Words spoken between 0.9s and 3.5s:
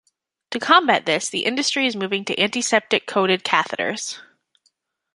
this, the industry is moving to antiseptic coated